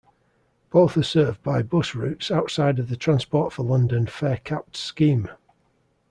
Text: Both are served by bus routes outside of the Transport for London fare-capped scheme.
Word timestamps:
Both 0.71 0.97
are 0.97 1.03
served 1.03 1.43
by 1.43 1.61
bus 1.61 1.93
routes 1.93 2.31
outside 2.31 2.79
of 2.79 2.89
the 2.89 2.95
Transport 2.97 3.53
for 3.53 3.61
London 3.61 4.07
fare-capped 4.07 4.75
scheme. 4.75 5.29